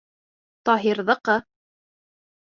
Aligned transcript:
—Таһирҙыҡы!.. 0.69 1.35